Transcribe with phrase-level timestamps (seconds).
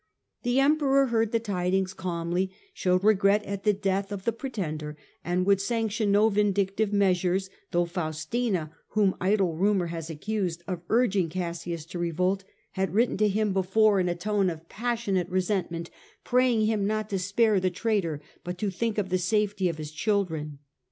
[0.41, 4.37] The Emperor heard the tidings Emperor calmly, showed regret at the death of the tinSctivT
[4.39, 10.81] pretender, and would sanction no vindictive measures, though Faustina, whom idle rumour has accused of
[10.89, 15.91] urging Cassius to revolt, had written to him before in a tone of passionate resentment,
[16.23, 19.91] praying him not to spare the traitor, but to think of the safety of his
[19.91, 20.57] children.